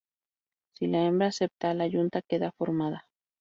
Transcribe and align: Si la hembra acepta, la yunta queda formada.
Si 0.73 0.87
la 0.87 1.03
hembra 1.05 1.27
acepta, 1.27 1.75
la 1.75 1.85
yunta 1.85 2.23
queda 2.23 2.51
formada. 2.57 3.05